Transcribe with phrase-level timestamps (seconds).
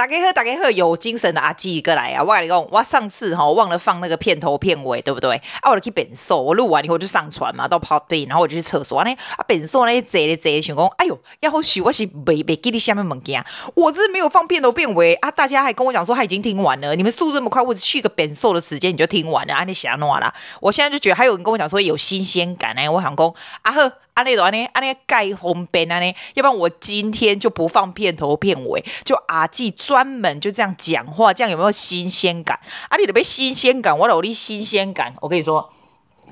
[0.00, 2.24] 大家好，大家好，有精神的阿基过来啊！
[2.24, 5.36] 我跟你讲，我上次哈忘了放那个片头片尾，对不对？
[5.60, 9.04] 啊，我就去变瘦，我录完以后就上传嘛，到 p o 然后我就去厕所。
[9.04, 13.44] 呢啊，变瘦那些贼的贼，想讲，哎呦，要好许我是没没给你下面物件，
[13.74, 15.30] 我这是没有放片头片尾啊！
[15.30, 19.64] 大家还跟我讲说他已经听完了，你们速这么快，我只去个本寿的时间你就听完了啊？
[19.64, 20.32] 你想弄啦？
[20.60, 23.92] 我现在就觉得还有人跟我讲说有新鲜感呢，我想讲啊呵。
[24.14, 32.58] 安尼安尼安尼盖红边安尼，要不然我今天就不放片头片尾，就阿季专门就这样讲话，这样有没有新鲜感？
[32.88, 35.14] 啊，你得被新鲜感，我有你新鲜感。
[35.20, 35.72] 我跟你说，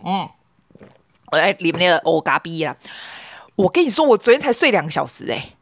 [0.04, 0.28] 嗯，
[1.32, 2.76] 我来里面那个欧嘎逼啦。
[3.56, 5.56] 我跟你说，我昨天才睡两个小时，欸，诶，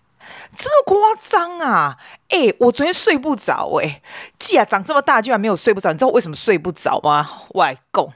[0.56, 1.98] 这么夸张啊？
[2.28, 4.02] 诶、我昨天睡不着，诶，
[4.38, 7.42] 季啊，长这么大居然没有睡不着，你知道为什么睡不着吗？
[7.50, 8.12] 外公。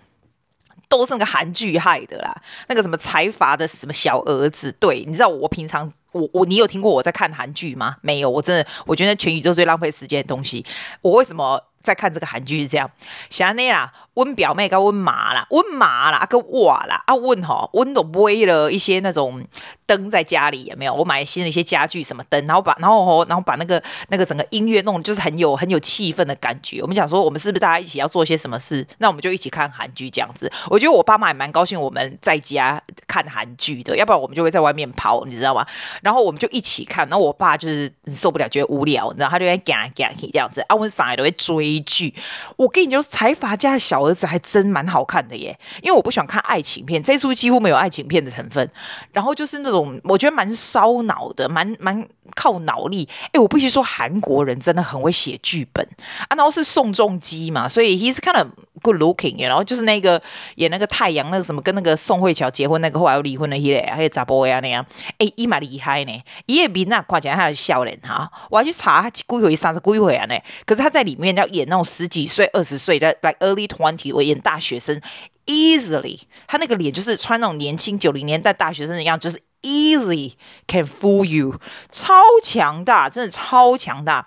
[0.91, 7.97] 都是那个韩剧害的啦，那个什么财阀的什么小儿子，对，你知道我平常我我你有听过我在看韩剧吗？
[8.03, 10.67] 没有，我真的我觉得全宇宙最浪费时间的东西，
[11.01, 11.70] 我为什么？
[11.83, 12.91] 在看这个韩剧是这样，
[13.29, 19.43] 像那啦，温表妹跟温妈啦，温妈啦跟我啦，啊温吼，温都买了一些那种
[19.87, 20.93] 灯在家里有没有？
[20.93, 26.83] 我买新的一些家具什么灯，然后把然后吼，然后把那个那个整个音乐弄，就是很有很有气氛的感觉。
[26.83, 28.87] 我们想说，我们是不是大家一起要做些什么事？
[28.99, 30.53] 那我们就一起看韩剧这样子。
[30.69, 35.67] 我觉得我爸妈也蛮高兴我们在家看韩剧的，要不然我们就会在外面跑，你知道吗？
[36.03, 40.61] 然后我们就一起看，然后我爸就是受不了，觉得无聊，你知道，他就会讲讲这样子。
[40.69, 41.70] 啊，温上来都会追。
[41.71, 42.15] 一句，
[42.57, 45.59] 我跟你讲，财阀家的小儿子还真蛮好看的耶。
[45.83, 48.69] 因为我不喜欢看爱情片，这出几乎没有爱情片的成分。
[49.13, 53.09] 然后就是那种我觉得蛮烧脑的，蛮蛮靠脑力。
[53.33, 55.87] 哎，我必须说，韩国人真的很会写剧本
[56.29, 56.37] 啊。
[56.37, 58.49] 然后是宋仲基嘛，所以 he's kind of
[58.83, 59.41] good looking。
[59.41, 60.21] 然后就是那个
[60.57, 64.85] 演那个太阳那个什么，跟那个宋慧乔结婚那个后来又离婚的那个，还有查波呀那样。
[65.19, 68.31] 哎，伊蛮厉害呢，伊也比那夸奖他的笑脸哈。
[68.51, 70.37] 我还去查他几回三十几回啊呢。
[70.67, 71.60] 可是他在里面要演。
[71.61, 75.01] 演那种十几岁、二十岁的，like early twenty，我演大学生
[75.47, 80.33] ，easily，他那个脸就是穿那种年轻九零年代大学生的样，就是 easily
[80.67, 81.61] can fool you，
[81.93, 84.27] 超强大，真的超强大。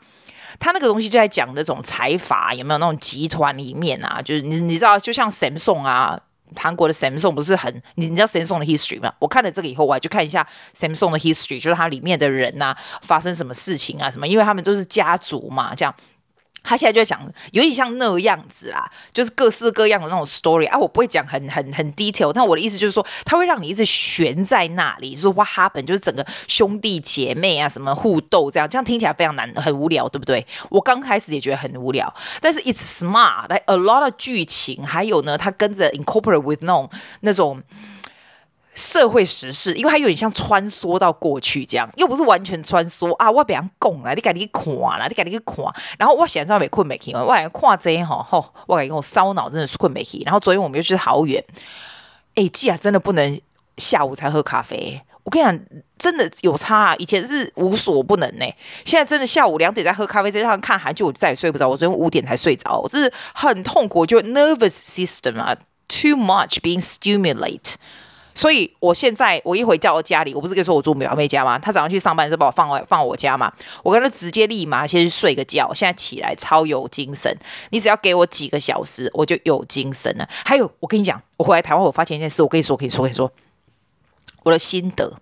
[0.60, 6.20] 他那个东西就在讲那种财阀有没有那种集团里面啊，就是你你知道，就像 Samsung 啊，
[6.56, 9.12] 韩国的 Samsung 不是很，你你知道 Samsung 的 history 吗？
[9.18, 15.94] 我看了这个以后，我还去看一下 Samsung 的 history，就是它里面的人呐、啊，发生什么事情啊，什么，因为他们都是家族嘛，这样。
[16.64, 20.78] 他现在就在讲，有点像那样子啦，就是各式各样的那种 story 啊。
[20.78, 30.46] 我不会讲很很很 detail，但我的意思就是说，他会让你一直悬在那里，就是 what happened，就是整个兄弟姐妹啊什么互斗这样，这样听起来非常难，很无聊，对不对？
[30.70, 36.90] 我刚开始也觉得很无聊，但是 it's smart，like a lot of 剧情，还有呢，他跟着 incorporate with 那种
[37.22, 37.62] 那种。
[38.76, 43.30] 社会时事，因为它有点像穿梭到过去这样，又不是完全穿梭啊。
[43.30, 45.58] 我别人讲啦，你赶紧看啦，你赶紧去看。
[45.98, 50.24] 然后我现在没困没起，我还看这哈吼，我感觉我烧脑真的是困没起。
[50.26, 51.44] 然后昨天我们又去好远，
[52.36, 53.40] 哎，既然真的不能
[53.78, 55.02] 下午才喝咖啡。
[55.24, 55.60] 我跟你讲，
[55.98, 56.96] 真的有差啊。
[56.98, 58.46] 以前是无所不能呢，
[58.84, 61.70] 现在真的下午两点在喝咖啡，再加上看韩剧，我就再也睡不着。
[61.70, 65.56] 我昨天五点才睡着，我真是很痛苦，就 nervous system 啊
[65.88, 67.76] ，too much being stimulate。
[68.36, 71.60] 所以，我现在我一回到家里，我不是跟你说我住表妹家吗？
[71.60, 77.36] 她早上去上班的时候把我放我放我家嘛，我跟她直接立马先去睡个觉，现在起来超有精神。
[77.70, 80.28] 你只要给我几个小时，我就有精神了。
[80.46, 83.32] 还有，我跟你讲，我回来台湾，我发现一件事，我跟你说，我跟你说，我跟你说，
[84.44, 85.14] 我的心得，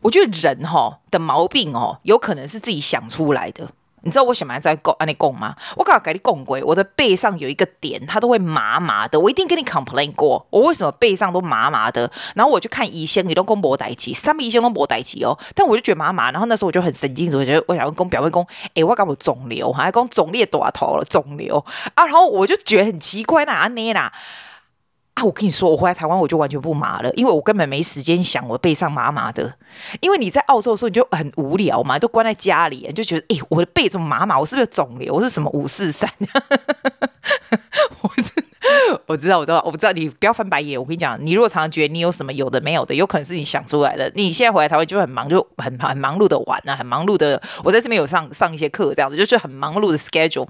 [0.00, 3.70] 我觉得人哈的毛病哦，有可能是自己想出来的。
[4.08, 5.54] 你知道我什么在讲安尼讲吗？
[5.76, 9.20] 我刚刚跟你讲过，我的背上有一个点，它都会麻麻的。
[9.20, 12.10] 我一定跟你 complain 过，我为什么背上都麻麻的？
[12.34, 15.38] 然后我就看医生，你都讲无代起，三个医生都无代起哦。
[15.54, 21.62] 但我就觉得麻麻，然后那时候我就很神经质，我觉得我想要跟表妹讲，诶，我搞我肿瘤，还讲肿裂多头了，肿瘤
[21.94, 22.06] 啊。
[22.06, 24.10] 然后我就觉得很奇怪，那安尼啦。
[25.24, 29.54] 我跟你说，我回来台湾我就完全不麻了，因为我根本没时间想我背上麻麻的。
[30.00, 34.38] 因为你在澳洲的时候你就很无聊嘛，都关在家里，你就觉得，哎，我的背怎么麻麻？
[34.38, 35.14] 我是不是肿瘤？
[35.14, 36.10] 我是什么五四三？
[38.02, 38.10] 我
[39.06, 39.92] 我知道，我知道，我不知道。
[39.92, 40.78] 你不要翻白眼。
[40.78, 44.10] 我跟你讲，你如果常常觉得你有什么有的没有的，有可能是你想出来的。
[44.14, 47.40] 你现在回来台湾就很忙，就很很忙碌的玩啊，很忙碌的。
[47.64, 50.46] 我在这边有上上一些课，这样子就是很忙碌的 schedule。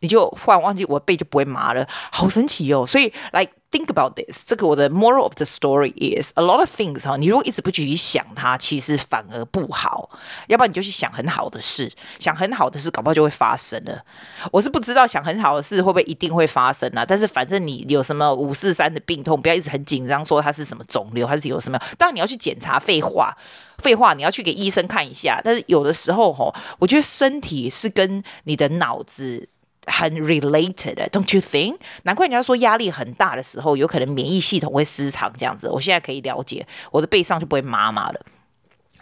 [0.00, 2.86] 你就忽然忘记，我的背就不会麻了，好神奇哦！
[2.86, 3.48] 所以来。
[3.70, 10.08] Think about this，这个我的 moral of the story is a lot of things 哈，你如果一直不去想它，其实反而不好。
[10.46, 14.02] 要不然你就去想很好的事，想很好的事，搞不好就会发生了。
[14.50, 21.78] 我是不知道想很好的事会不会一定会发生啊，但是反正你有什么五四三的病痛，不要一直很紧张，说它是什么肿瘤还是有什么。
[21.98, 23.36] 当然你要去检查，废话，
[23.82, 25.42] 废话，你要去给医生看一下。
[25.44, 29.50] 但是有的时候吼，我觉得身体是跟你的脑子。
[29.88, 31.76] 很 related，don't you think？
[32.04, 35.68] 难怪人家说压力很大的时候，有可能免疫系统会失常这样子。
[35.68, 38.20] 我现在可以了解，我的背上就不会麻麻了。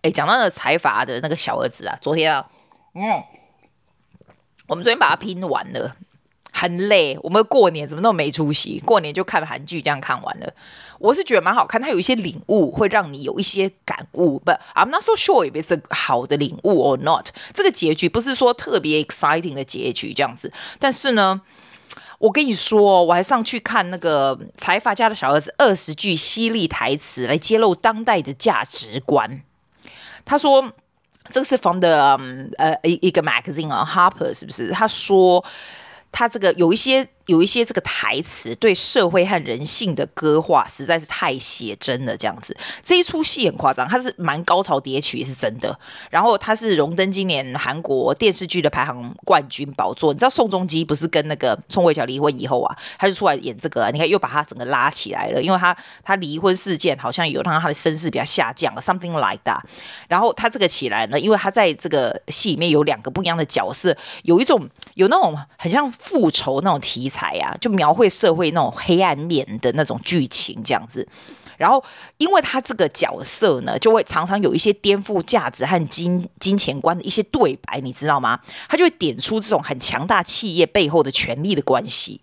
[0.02, 2.48] 哎，讲到那个财阀的那个小儿子啊，昨天啊，
[2.94, 3.02] 嗯，
[4.68, 5.96] 我们昨天把它拼完了。
[6.58, 8.82] 很累，我们过年怎么那么没出息？
[8.82, 10.50] 过年就看韩剧，这样看完了。
[10.98, 14.40] 我是觉得蛮好看，它有一些领悟，会让你有一些感悟。
[14.42, 17.28] But I'm not so sure if it's a 好的领悟 or not。
[17.52, 20.50] 这个结局不是说特别 exciting 的结局这样子。
[20.78, 21.42] 但是呢，
[22.18, 29.42] 我跟你说，我还上去看那个财阀家的小儿子二十句犀利台词，来揭露当代的价值观。
[30.24, 30.72] 他说，
[31.28, 32.18] 这个是 from the
[32.56, 34.70] 呃一一个 magazine 啊，Harper 是不是？
[34.70, 35.44] 他说。
[36.12, 37.15] 它这个有一些。
[37.26, 42.56] 有一些这个台词对社会和人性的歌画实在是太写真了，这样子。
[42.82, 45.76] 这一出戏很夸张，它是蛮高潮迭起，是真的。
[46.08, 50.12] 然后他是荣登今年韩国电视剧的排行冠军宝座。
[50.12, 59.60] 你知道宋仲基不是跟那个宋慧乔离婚以后啊，他就出来演这个，你看又把他整个拉起来了，因为他他离婚事件好像有让他的声势比较下降了，something like that。
[60.08, 67.15] 然后他这个起来呢，因为他在这个戏里面有两个不一样的角色，有一种有那种很像复仇那种题材。
[67.16, 71.06] 才呀，就描绘社会那种黑暗面的那种剧情这样子，
[71.56, 71.82] 然后
[72.18, 78.38] 因为他这个角色呢，就会常常有一些颠覆价值和金金钱观的一些对白，你知道吗？
[78.68, 82.20] 他就会点出这种很强大企业背后的权力的关系。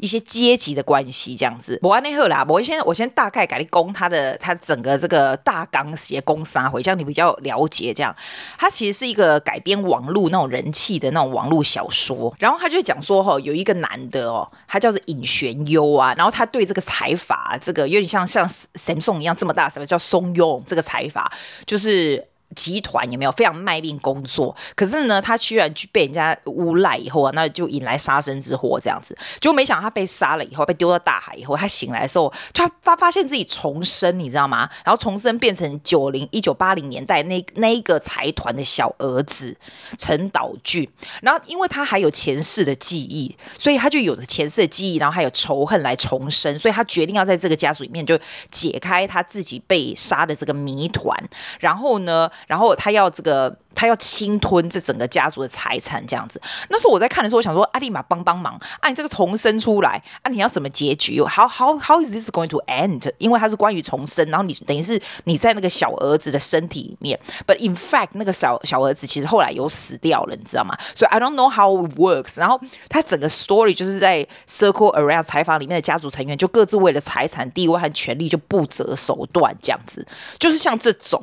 [0.00, 7.92] 一些阶级的关系这样子，我安内赫啦，我先我先大概给你攻他的他整个这个大纲写攻三回，这样你比较了解。
[7.94, 8.14] 这样，
[8.58, 21.30] 他其实是一个改编网络那种人气的那种网络小说，然后他就讲说哈，有一个男的哦，他叫做尹玄优啊，然后他对这个财阀，这个有点像像 Samsung 一样这么大什么叫松庸，这个财阀
[21.66, 22.29] 就是。
[22.54, 24.54] 集团有没有非常卖命工作？
[24.74, 29.16] 可是呢，他居然去被人家诬赖以后啊，那就引来杀身之祸这样子。
[29.40, 34.68] 就没想到他被杀了以后，被丢到大海以后，他醒来的时候，他发发现自己重生，你知道吗？
[34.84, 39.56] 然后重生变成九零一九八零年代那那一个财团的小儿子
[39.96, 40.88] 陈岛俊。
[41.22, 48.18] 然后因为他还有前世的记忆，所以他就有着前世的记忆，然后还有仇恨来重生，所以他决定要在这个家族里面就
[48.50, 51.16] 解开他自己被杀的这个谜团。
[51.60, 52.28] 然后呢？
[52.46, 56.40] 然后他要这个，他要侵吞这整个家族的财产，这样子。
[56.68, 63.10] 那时候我在看的时候，我想说，阿立马帮帮忙，啊，你这个重生出来，啊，你要怎么结局？How how how is this going to end？
[63.18, 70.76] 因为它是关于重生，然后你等于是你在那个小儿子的身体里面，but in fact 那个小小儿子其实后来有死掉了，你知道吗？
[70.94, 72.38] 所以 I don't know how it works。
[72.38, 80.06] 然后他整个 story 就是在 circle around 采访里面的家族成员，就各自为了财产、地位和权力就不择手段，这样子，
[80.38, 81.22] 就是像这种。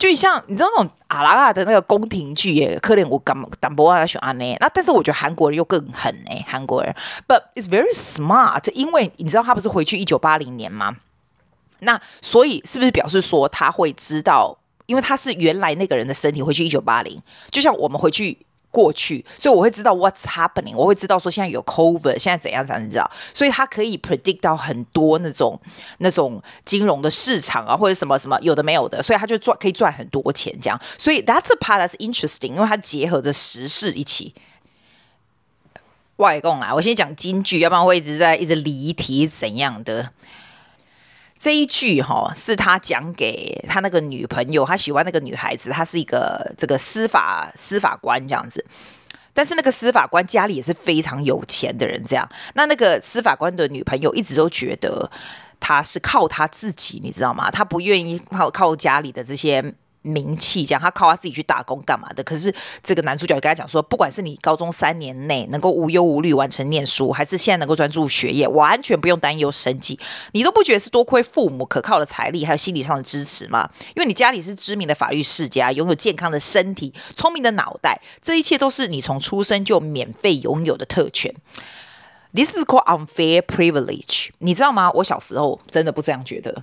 [0.00, 6.92] 就像你知道那种阿拉的那个宫廷剧耶，可怜我敢胆博啊选阿内，那但是我觉得韩国人又更狠哎，韩国人
[7.28, 10.96] ，but it's very smart，因为你知道他不是回去一九八零年吗？
[11.80, 18.38] 那所以是不是表示说他会知道，因为他是原来那个人的身体回去一九八零，就像我们回去。
[18.70, 25.60] 过去，所以我会知道 what's happening，我会知道说现在有 COVID，现在怎样才能知道，所以他可以 predict 到很多那种
[25.98, 34.34] 那种金融的市场啊，或者什么什么有的没有的，所以他就赚可以赚很多钱这样，所以 that's a part that's interesting，因为它结合着时事一起。
[36.16, 40.10] 外公啊，我先讲金句，要不然我一直在一直离题怎样的。
[41.40, 48.62] 这一句哈是他讲给他那个女朋友，他喜欢那个女孩子，他是一个这个司法司法官这样子，
[49.32, 55.10] 但是那个司法官家里也是非常有钱的人，这样，那那个司法官的女朋友一直都觉得
[55.58, 57.50] 他是靠他自己，你知道吗？
[57.50, 59.74] 他不愿意靠靠家里的这些。
[60.02, 62.24] 名气这样，他靠他自己去打工干嘛的？
[62.24, 69.98] 可是这个男主角跟他讲说，不管是你高中三年内能够无忧无虑完成念书，还是现在能够专注学业，完全不用担忧生计，
[70.32, 73.68] 你都不觉得是多亏父母可靠的财力还有心理上的支持吗？
[73.94, 81.34] 因为你家里是知名的法律世家，拥有健康的身体、聪明的脑袋，这一切都是你从出生就免费拥有的特权。
[82.32, 84.90] This is called unfair privilege，你知道吗？
[84.92, 86.62] 我小时候真的不这样觉得。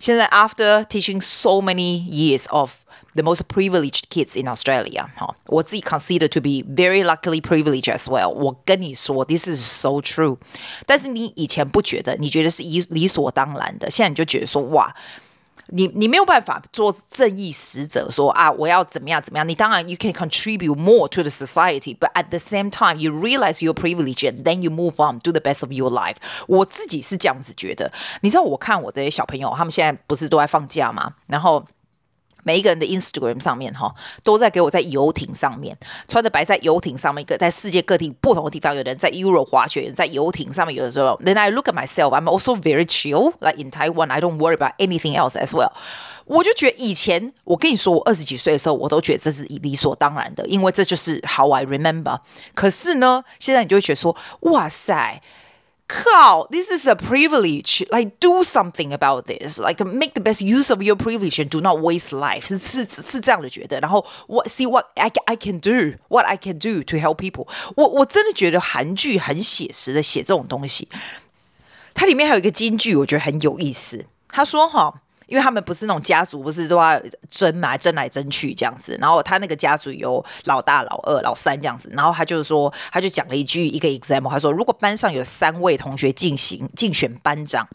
[0.00, 2.72] 现在，after teaching so many years of
[3.14, 5.06] the most privileged kids in Australia。
[5.16, 8.28] 哈，我自己 consider to be very luckily privileged as well。
[8.28, 10.36] 我跟你说，this is so true。
[10.86, 14.94] 但是你以前不觉得，你觉得是理理所当然的，现在你就觉得说，哇。
[15.71, 19.47] 你你没有办法做正义使者，说啊，我要怎么样怎么样？
[19.47, 24.19] 你当然 you can contribute more to the society，but at the same time you realize your privilege
[24.19, 26.17] and then you move on do the best of your life。
[26.47, 27.91] 我自己是这样子觉得。
[28.21, 31.13] 你知道，我看我的小朋友，他们现在不是都在放假吗？
[31.27, 31.65] 然后。
[32.43, 33.93] 每一个人的 Instagram 上面哈，
[34.23, 40.75] 都在给我在游艇上面穿着白色游艇上面，一个在世界各地不同的地方，有人在 Euro 滑雪，有人在游艇上面。
[40.75, 43.33] 有的时候，Then I look at myself, I'm also very chill.
[43.39, 45.71] Like in Taiwan, I don't worry about anything else as well.
[46.25, 52.19] 我就觉得以前，我跟你说，我二十几岁的时候，我都觉得这是理所当然的，因为这就是 how I remember。
[52.53, 55.21] 可是呢，现在你就会觉得说，哇塞。
[55.90, 57.86] 靠，this is a privilege.
[57.90, 59.60] Like do something about this.
[59.60, 62.48] Like make the best use of your privilege and do not waste life.
[62.48, 63.78] 是是是这样的觉得。
[63.80, 67.46] 然后 what see what I I can do, what I can do to help people.
[67.76, 70.88] 我我真的觉得韩剧很写实的写这种东西。
[71.94, 74.06] 它里面还有一个金句，我觉得很有意思。
[74.28, 75.02] 他说哈。
[75.31, 78.97] 因为他们不是那种家族，不是都要争嘛，争来争去这样子。
[78.99, 81.89] 然后他那个家族有老大、老二、老三这样子。
[81.93, 87.65] 然后他就是说，他就讲了一句一个 example，他说，如果班上有三位同学进行竞选班长，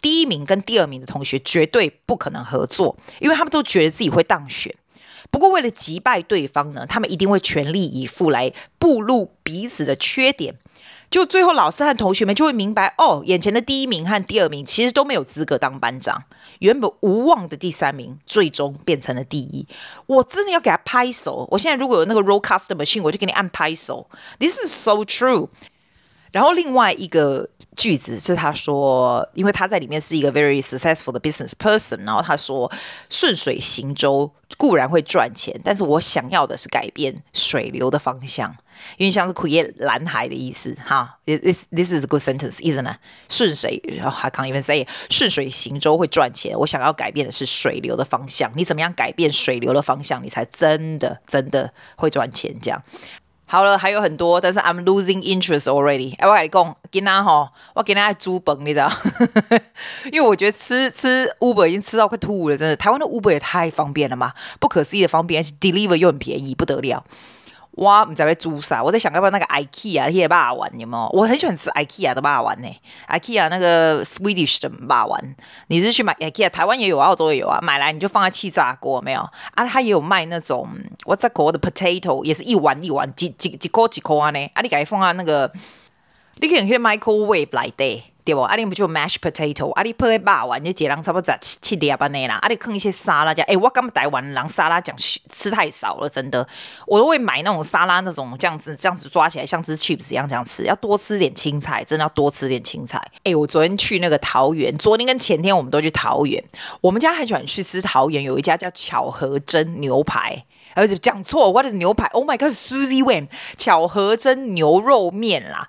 [0.00, 4.74] 第一名跟第二名的同学绝对不可能合作，因为他们都觉得自己会当选。
[5.30, 10.54] 不过为了击败对方呢，他们一定会全力以赴来暴露彼此的缺点。
[11.10, 16.24] 就最后，老师和同学们就会明白，哦，眼前的第一名和第二名其实都没有资格当班长。
[16.62, 19.66] 原本无望的第三名，最终变成了第一。
[20.06, 21.46] 我真的要给他拍手。
[21.50, 24.08] 我现在如果有那个 Rodecaster machine，我就给你按拍手。
[24.38, 25.48] This is so true。
[26.30, 32.70] 然后另外一个句子是他说，因为他在里面是一个 very successful 的 business person，然后他说，
[33.10, 38.56] 顺水行舟固然会赚钱，但是我想要的是改变水流的方向。
[38.96, 42.96] 因为像是 create 蓝海的意思，哈，this this is a good sentence，意思呢，
[43.28, 46.58] 顺水，还 can't even say，顺水行舟会赚钱。
[46.58, 48.52] 我想要改变的是水流的方向。
[48.54, 52.54] 你怎么样改变水流的方向，你才真的真的会赚钱？
[52.60, 52.82] 这样
[53.44, 56.16] 好了，还有很多，但是 I'm losing interest already。
[56.16, 58.90] 哎，我跟你讲，今天哈，我今天爱煮饭，你知道？
[60.10, 62.74] 因为我觉得吃吃 Uber 已经吃到快吐了，真的。
[62.74, 67.04] 台湾的 Uber 也太方便了嘛，不可思议的方便，而且 deliver 又很便宜，不得了。
[67.76, 68.82] 哇，你在被煮啥？
[68.82, 71.08] 我在想要不要那个 IKEA 那些肉丸有没有？
[71.14, 72.68] 我很喜欢吃 IKEA 的肉丸呢。
[73.08, 75.34] IKEA 那个 Swedish 的肉丸，
[75.68, 76.50] 你是去买 IKEA？
[76.50, 77.58] 台湾也有，澳洲也有啊。
[77.62, 79.20] 买来你就放在气炸锅，没有
[79.54, 79.66] 啊？
[79.66, 80.68] 它也有卖那种
[81.06, 84.50] What's that called potato，也是一碗一碗几几几颗几颗啊呢？
[84.52, 85.50] 啊，你可以放在那个，
[86.36, 88.11] 你可以去 microwave 来的。
[88.24, 88.40] 对不？
[88.42, 89.70] 阿里不就 mash potato？
[89.72, 92.38] 阿里配个肉丸，就一人差不多七七粒安尼啦。
[92.42, 93.44] 阿里放一些沙拉酱。
[93.48, 96.46] 哎，我刚台湾人沙拉酱吃太少了，真的。
[96.86, 100.64] 我都会买那种沙拉那种这样子，这样子抓起来像只 chips 一样这样吃。
[100.64, 103.00] 要多吃点青菜，真的要多吃点青菜。
[103.24, 106.42] 哎，我昨天去那个桃园，昨天跟前天我们都去桃园。
[106.80, 115.68] 我们家很喜欢去吃桃园，有一家叫巧合珍牛排，而且讲错我的牛排？Oh my god，Suzy Wen，巧合珍牛肉面啦。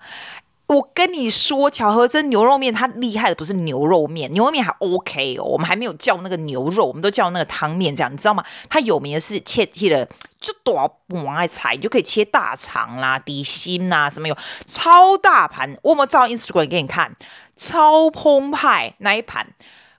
[0.73, 8.43] 我跟你说，巧合真牛肉面，它厉害的不是牛肉面，牛肉面还 OK 哦，我们还没有叫那个牛肉，我们都叫那个汤面这样，你知道吗？
[8.69, 10.07] 它有名的是切切的
[10.39, 17.15] 就多往外踩，你就可以切大肠啦、底心啦什么有超大盘，我有没有照 Instagram 给你看？
[17.55, 19.47] 超澎湃那一盘，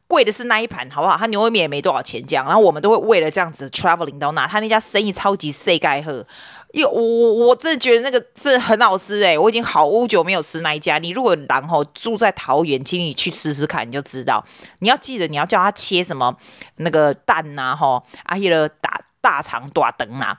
[0.09, 1.17] 贵的是那一盘，好不好？
[1.17, 6.03] 它牛肉面也没多少钱这样，然后我们都会为了这样子 traveling 到那，他那家生意超级世界
[6.75, 6.81] 好。
[6.81, 10.99] 哟，我我真的觉得那个是很好吃诶，我已经好久没有吃那一家。
[10.99, 14.45] 你如果然后住在桃园，请你去吃吃看，你就知道。
[14.81, 16.37] 你要记得，你要叫他切什么
[16.77, 20.37] 那个蛋呐，吼，阿迄个大大肠大肠呐。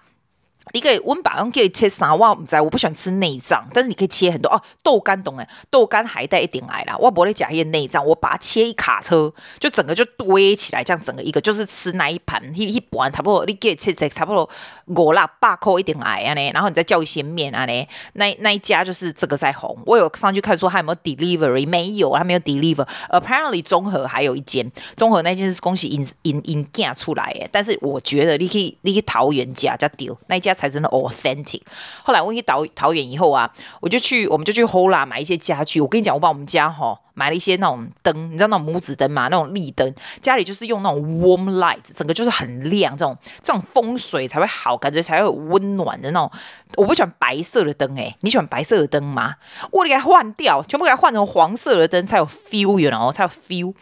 [0.74, 2.14] 你可以温把用可以切啥？
[2.14, 4.62] 我唔知，我不喜欢吃内脏，但是你可以切很多哦。
[4.84, 6.98] 豆干懂诶，豆干还带一点爱啦。
[6.98, 14.50] 我不会夹一些内脏，我把它切一卡车，就整个就堆起来，这样整个一个就是吃那一盘一一盘差不多，你给切切差不多
[14.88, 16.52] 五六百块一点爱啊呢。
[16.52, 19.78] 然后你再叫一些面啊呢，那那一家就是这个在红。
[19.86, 22.88] 我有上去看说他有没有 delivery，没有，他没有 deliver。
[23.12, 27.48] Apparently 综合还有一间，综合那间是恭喜引引引嫁出来诶。
[27.52, 30.55] 但是我觉得你可以你可以桃园家再丢那一家。
[30.56, 31.62] 才真的 authentic。
[32.04, 35.80] 后来我一到桃园以后啊，我就去，我们就去 Hola 买一些家具。
[35.80, 39.28] 我跟你讲，我把我们家哈买了一些那种灯，你知道那种拇指灯嘛？
[39.28, 46.32] 那种立灯，家里就是用那种 warm light，整个就是很亮，这种这种风水才会好，感觉才会有温暖的那种。
[46.78, 49.36] 我不喜欢白色的灯，诶，你喜欢白色的灯吗？
[49.72, 53.74] 我得给它换掉，全部给它换成黄色的灯才有 feel，然后才有 feel。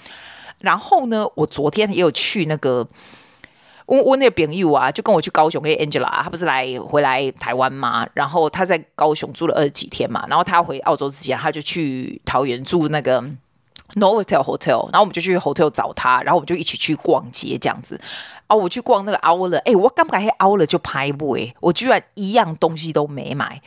[0.60, 2.88] 然后呢，我昨天也有去那个。
[3.86, 13.22] 我我那个朋友啊，就跟我去高雄，跟 Angela，她不是来回来台湾嘛，然后她在高雄住了二十几天嘛，然后她回澳洲之前，她就去桃园住那个
[13.96, 18.00] Novotel Hotel，然后我们就去 Hotel 找她，然后我们就一起去逛街这样子。
[18.56, 23.62] 我去逛那个 Outlet，哎，我刚刚去 Outlet 就拍不哎，我居然一样东西都没买，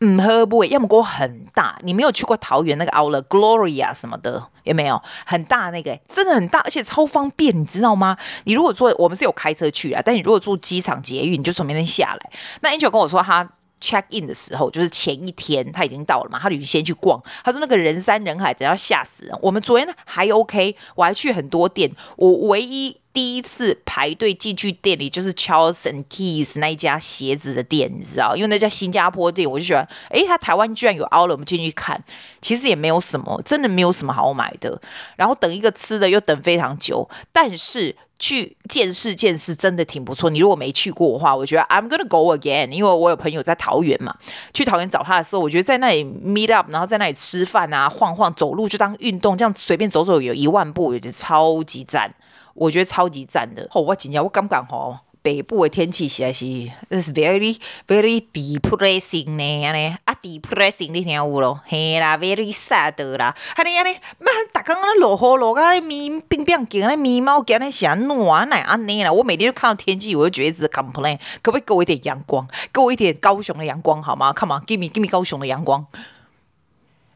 [0.00, 5.98] 嗯，喝不哎，要么给我很大，你没有去过桃园那个 owl Gloria 什么的，有没有很大那个？
[6.08, 8.16] 真的很大，而且超方便，你知道吗？
[8.44, 12.30] 你如果坐，我们是有开车去啊，但你如果坐机场捷运，你就从那边下来。
[12.60, 13.48] 那 Angel 跟我说他
[13.80, 17.20] check in 的时候，就是前一天他已经到了嘛，他就先去逛。
[17.44, 19.36] 他说那个人山人海，等下吓死人。
[19.42, 23.01] 我们昨天还 OK，我还去很多店，我唯一。
[23.12, 28.34] 第一次排队进去店里就是 Charles and Keith 那一家鞋子的店，你知道？
[28.34, 29.86] 因为那家新加坡店，我就喜欢。
[30.10, 32.02] 诶，他台湾居然有 Outlet，我们进去看，
[32.40, 34.80] 其实也没有什么，真的没有什么好买的。
[35.16, 40.30] 然后等一个吃的又等非常久，但是去见识见识真的挺不错。
[40.30, 44.16] 你如果没去过的话，我觉得 I'm gonna go again，因为我有朋友在桃园嘛。
[44.54, 52.14] 去桃园找他的时候，我觉得在那里 meet up，然后在那里吃饭啊，晃晃走路就当运动，这样随便走走有一万步，我觉得超级赞。
[52.54, 53.68] 我觉得超级赞的。
[53.72, 56.44] 哦，我今天我感觉吼，北部的天气实在是
[56.90, 61.60] ，is very very depressing 呢，安尼啊 depressing 你听有无？
[61.64, 69.12] 嘿啦，very sad 啦，安尼安尼，那大刚刚落雨落个咪冰冰劲，那咪毛劲，那啥暖奶安尼啦。
[69.12, 75.86] 我每天都看到天气，我就觉得一直 complain，可不可以给我一点阳光，给我一点高雄的阳光好吗？Come on，give me give me 高雄的阳光。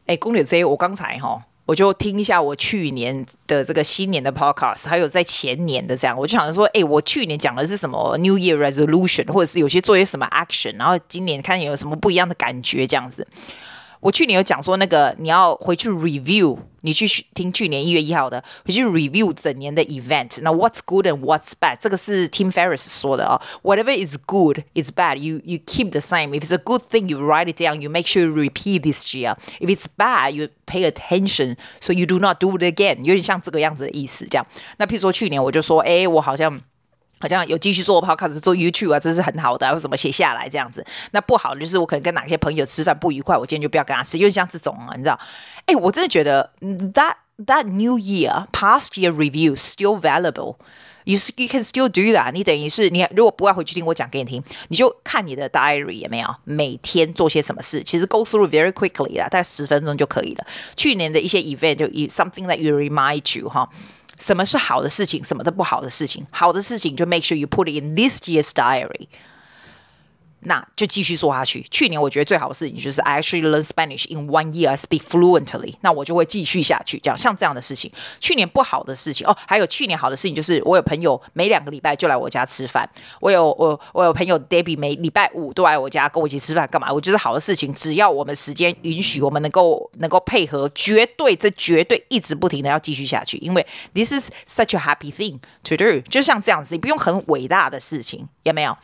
[0.05, 1.41] 哎，公牛这我刚才吼。
[1.67, 13.27] 我就听一下我去年的这个新年的 podcast，还有在前年的这样，我就想说，哎，我去年讲的是什么 New Year Resolution，或者是有些做些什么 action，然后今年看有什么不一样的感觉这样子。
[14.06, 20.40] 我去年有讲说，那个你要回去 review，你去听去年一月一号的，回去 review 整年的 event。
[20.42, 23.40] 那 what's good and what's bad，这个是 Tim Ferriss 说的啊。
[23.62, 27.88] Whatever is good is bad，you you keep the same。If it's a good thing，you write it down，you
[27.88, 32.62] make sure you repeat this year。If it's bad，you pay attention，so you do not do it
[32.64, 32.98] again。
[33.04, 34.44] 有点像这个样子的意思，这样。
[34.78, 36.60] 那譬如说去年我就说，哎，我好像。
[37.19, 40.85] 好像有继续做 podcast 做 YouTube 啊，这是很好的，或什么写下来这样子。
[41.11, 45.19] 那不好的就是我可能跟哪些朋友吃饭不愉快，我今天就不要跟他吃，因为像这种啊，你知道，
[45.65, 46.51] 哎，我真的觉得
[46.93, 50.57] that that New Year past year review still valuable.
[51.05, 52.33] You you can still do that.
[52.33, 57.81] 你等于是你如果不要回去听我讲给你听，你就看你的 diary 有没有每天做些什么事。
[57.81, 60.45] 其实 go through very quickly 啦，大概十分钟就可以了。
[60.75, 63.69] 去年的一些 event 就 something that you remind you 哈。
[64.18, 66.26] 什么是好的事情，什么的不好的事情？
[66.30, 69.08] 好的事情就 make sure you put it in this year's diary。
[70.41, 71.61] 那就继续说下去。
[71.71, 75.75] 去年我觉得最好的事情就是 I actually learn Spanish in one year, I speak fluently。
[75.81, 77.91] 那我就会继续下去，这样像这样的事情。
[78.19, 82.89] 去年不好的事情哦，还有去年好的事情就是我有朋友每两个礼拜就来我家吃饭。
[83.19, 86.91] 我有我我有朋友 Debbie 每礼拜五都来我家跟我一起吃饭，干嘛？
[86.93, 95.99] 我觉得好的事情，只要我们时间允许，我们能够能够配合，绝对这绝对一直不停的要继续下去，因为 this is such a happy thing to do。
[96.09, 98.77] 就像这样子，你不用很伟大的事情，有没有？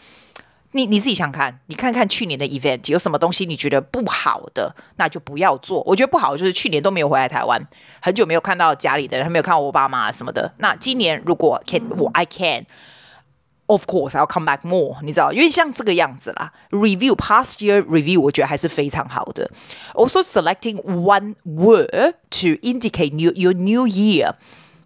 [0.74, 5.82] 你你自己想看，你看看去年的 event 有什么东西你觉得不好的，那就不要做。
[5.86, 7.62] 我觉得不好的就是去年都没有回来台湾，
[8.02, 10.54] 很久没有看到家里的人，还没有看到我爸妈什么的。
[10.58, 19.52] 那今年如果 can 我 I can，of course I'll come back more，你知道，因为像这个样子啦，review past year review，我觉得还是非常好的。
[19.94, 24.34] Also selecting one word to indicate new your new year。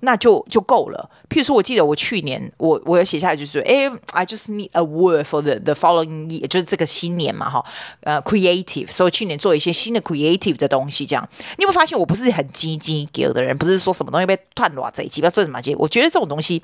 [0.02, 1.10] 那就就够了。
[1.30, 7.66] 譬如说，我记得我去年我我有写下来，就是哎，I just need a word for the the following year，就是这个新年嘛，哈，
[8.02, 8.92] 呃，creative。
[8.92, 11.28] 所以去年做一些新的 creative 的东西，这样。
[11.58, 16.62] 你有没有发现，我不是很积极给的人，不是说什么东西被断了这一期，不要做什么我觉得这种东西，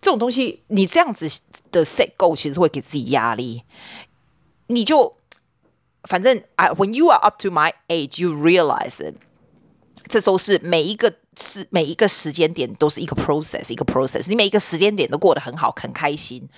[0.00, 1.26] 这种东西，你这样子
[1.70, 3.62] 的 set g o 其实会给自己压力。
[4.66, 5.16] 你就
[6.02, 9.14] 反正啊，when you are up to my age，you realize it。
[10.08, 11.14] 这都是每一个。
[11.38, 14.28] 是每一个时间点都是一个 process，一个 process。
[14.28, 16.48] 你每一个时间点都过得很好，很开心，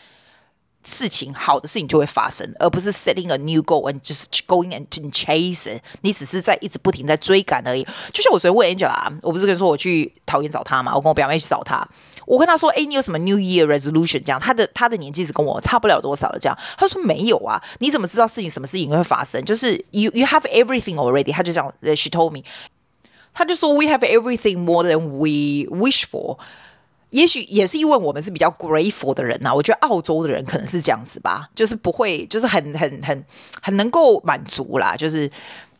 [0.82, 5.82] 事情好的事情就会发生，而不是 setting a new goal and just going and chase it。
[6.00, 7.86] 你只是在一直不停在追赶而已。
[8.10, 10.94] 就像我昨天问 Angela，我不是跟你说我去桃园找他嘛？
[10.94, 11.86] 我跟我表妹去找他，
[12.26, 16.38] 我跟他说：“哎，你有什么 New Year resolution？” 这样，他的他的年纪是跟我差不了多少了。
[16.38, 17.62] 这样，他说没有啊。
[17.80, 19.44] 你怎么知道事情什么事情会发生？
[19.44, 21.30] 就是 you you have everything already。
[21.30, 22.42] 他就这样，she told me。
[23.32, 26.38] 他就说：“We have everything more than we wish for。”
[27.10, 29.54] 也许也是因为我们是比较 grateful 的人呐、啊。
[29.54, 33.24] 我觉得澳洲的人可能是这样子吧，就是不会，就是很很很
[33.60, 35.28] 很能够满足啦，就是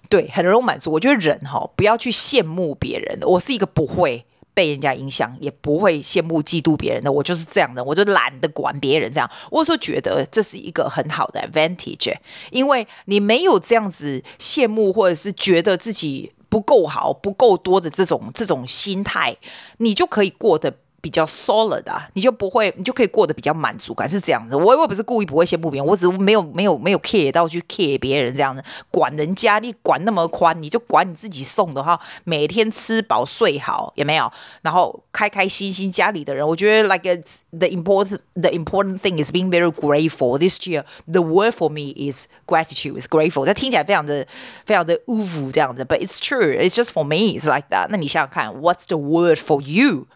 [0.08, 0.90] 对，很容易满足。
[0.90, 3.18] 我觉得人哈，不要去羡慕别人。
[3.22, 7.12] 我是一个不会被人家影响，也不会羡慕嫉妒别人的。
[7.12, 9.30] 我就是这样的，我就懒得管别人这样。
[9.52, 12.12] 我说觉得这是一个很好的 advantage，
[12.50, 19.38] 因为你没有这样子羡慕或者是觉得自己不够好、不够多的这种这种心态，
[19.78, 20.74] 你就可以过得。
[21.00, 24.54] 比较 solid 啊，你就不会，你就可以过得比较满足感，是这样子。
[24.56, 28.62] 我我不是故意不会羡慕别人，我只是没有没有没有 care 到去 care 别人这样子。
[28.90, 32.00] 管人家，你管那么宽，你就管你自己送的哈。
[32.24, 34.30] 每天吃饱睡好，有没有？
[34.62, 40.38] 然后开开心心家里的人，我觉得 like it's the important the important thing is being very grateful.
[40.38, 43.46] This year the word for me is gratitude, is grateful.
[43.46, 44.26] 这听起来非常的
[44.66, 46.58] 非常的 uwu 这样子，but it's true.
[46.58, 47.38] It's just for me.
[47.38, 47.88] It's like that.
[47.88, 50.06] 那你想想看，What's the word for you?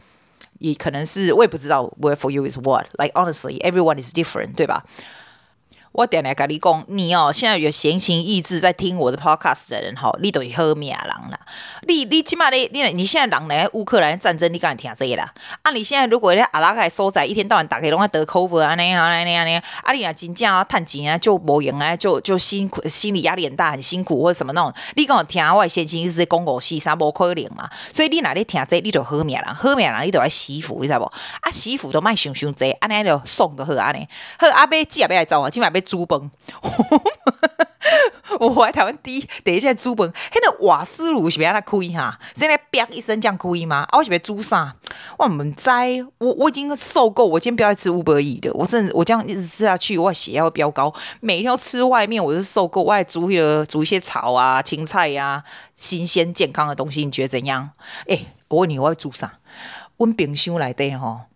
[0.63, 2.87] 也可能是我也不知道，word for you is what?
[2.97, 4.83] Like honestly, everyone is different，对吧？
[5.94, 11.38] 我点来跟你讲，你哦，现在有闲情逸致在听我的 podcast 的人吼，你都是好命人啦。
[11.86, 15.32] 你你起码你你你现在人来乌克兰战争，你敢听这个啦？
[15.62, 24.74] 啊，你现在如果在阿拉伯所在，一天到晚打开拢在得 COVID 啊，那样啊那样那样，啊你啊真正啊趁钱啊就无用啊，就就辛苦，心理压力很大，很辛苦或者什么那种。
[24.96, 27.70] 你跟我听我闲情逸致讲五四三无可能嘛？
[27.92, 31.04] 所以你哪里听这，你就好命人，好命人你都要媳妇，你知道不？
[31.04, 34.08] 啊媳妇都卖想想这，安尼就送都好安尼。
[34.40, 36.30] 好阿伯姐也要来找我，今晚要煮饭。
[38.40, 42.18] 我回台湾第一第一下煮饭，迄个瓦斯炉是要安怎开哈？
[42.34, 43.86] 现在啪一声这样开吗？
[43.90, 44.74] 啊，我是要煮啥？
[45.18, 45.70] 我唔知，
[46.18, 48.52] 我我已经受够，我今天不要再吃 Uber Eats 的。
[48.54, 50.92] 我真的，我这样一直吃下去，我血压会飙高。
[51.20, 52.82] 每天要吃外面，我是受够。
[52.82, 55.44] 我还煮一个煮一些草啊、青菜呀、啊，
[55.76, 57.70] 新鲜健康的东西，你觉得怎样？
[58.08, 59.34] 哎、欸，我问你，我要煮啥？
[59.98, 61.26] 温冰箱来的哈。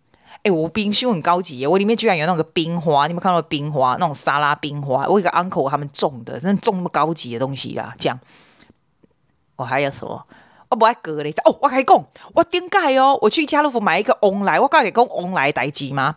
[0.43, 1.67] 哎、我冰箱很高级耶！
[1.67, 3.97] 我里面居然有那个冰花，你有没有看到冰花？
[3.99, 7.93] 那种沙拉冰花，我一个 uncle 他们种的，真的种那么高级的东西啦。
[7.99, 8.17] 这样，
[9.57, 10.25] 我还要说，
[10.69, 11.31] 我不爱割嘞。
[11.43, 16.15] 哦，我跟你讲，我顶盖哦，我去家乐福买一个翁来，我告诉你，讲翁来代志吗？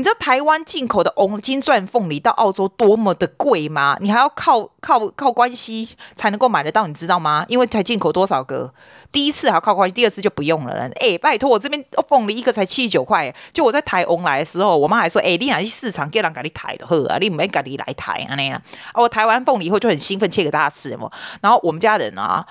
[0.00, 3.98] 你知道台湾进口的翁金钻凤梨到澳洲多么的贵吗？
[4.00, 7.44] 你还要靠靠靠关系才能够买得到，你知道吗？
[7.48, 8.72] 因为才进口多少个，
[9.12, 10.90] 第一次还要靠关系，第二次就不用了。
[11.00, 13.30] 哎，拜托，我这边凤梨一个才七十九块。
[13.52, 17.18] 就我在台翁来的时候，我妈还说：“哎，你哪去市场叫人给你抬的喝啊？
[17.18, 18.62] 你没给你来抬啊那样。”
[18.96, 20.98] 我台湾凤梨以后就很兴奋，切给大家吃。
[21.42, 22.46] 然后我们家人啊。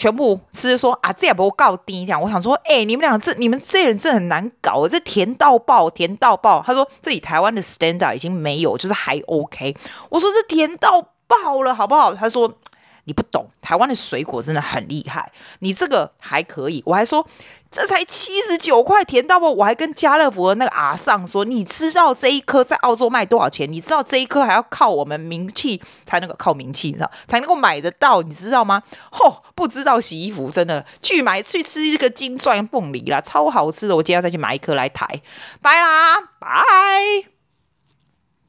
[0.00, 2.22] 全部是说啊，这也不够低这样。
[2.22, 6.64] 我想说，哎、你们俩这你们这人真很难搞，这甜到爆，甜到爆。
[6.66, 9.76] 他说这里台湾的 standard 已经没有，就是还 OK。
[10.08, 12.14] 我说这甜到爆了，好不好？
[12.14, 12.50] 他说
[13.10, 16.80] 你不懂，台湾的水果真的很厉害，你这个还可以。
[16.86, 17.26] 我还说。
[17.72, 19.46] 这才七十九块，甜到不？
[19.54, 23.72] 我还跟家乐福的那个阿尚说，你知道这一颗在澳洲卖多少钱？
[23.72, 28.82] 你知道这一颗还要靠我们名气才能够靠名气，你知道才能够买得到，你知道吗？
[29.12, 33.94] 吼，不知道洗衣服真的去买去吃一个金钻凤梨啦，超好吃的！
[33.94, 35.06] 我今天要再去买一颗来抬，
[35.62, 37.39] 拜啦，拜。